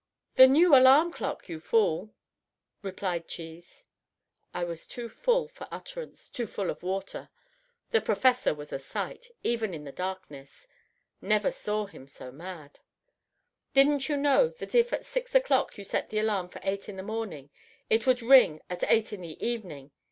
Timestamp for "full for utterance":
5.07-6.27